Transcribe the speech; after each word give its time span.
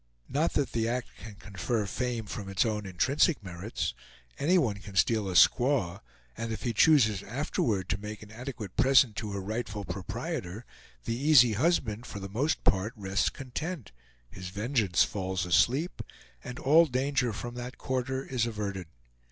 Not 0.27 0.53
that 0.53 0.71
the 0.71 0.87
act 0.87 1.09
can 1.19 1.35
confer 1.35 1.85
fame 1.85 2.25
from 2.25 2.49
its 2.49 2.65
own 2.65 2.87
intrinsic 2.87 3.43
merits. 3.43 3.93
Any 4.39 4.57
one 4.57 4.77
can 4.79 4.95
steal 4.95 5.29
a 5.29 5.33
squaw, 5.33 5.99
and 6.35 6.51
if 6.51 6.63
he 6.63 6.73
chooses 6.73 7.21
afterward 7.21 7.87
to 7.89 7.99
make 7.99 8.23
an 8.23 8.31
adequate 8.31 8.75
present 8.75 9.15
to 9.17 9.31
her 9.33 9.39
rightful 9.39 9.85
proprietor, 9.85 10.65
the 11.05 11.13
easy 11.15 11.53
husband 11.53 12.07
for 12.07 12.17
the 12.19 12.29
most 12.29 12.63
part 12.63 12.93
rests 12.95 13.29
content, 13.29 13.91
his 14.27 14.49
vengeance 14.49 15.03
falls 15.03 15.45
asleep, 15.45 16.01
and 16.43 16.57
all 16.57 16.87
danger 16.87 17.31
from 17.31 17.53
that 17.53 17.77
quarter 17.77 18.25
is 18.25 18.47
averted. 18.47 18.87